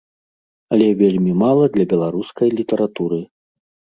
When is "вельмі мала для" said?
1.01-1.85